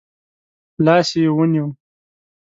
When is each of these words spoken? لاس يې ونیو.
لاس 0.85 1.09
يې 1.21 1.29
ونیو. 1.35 1.65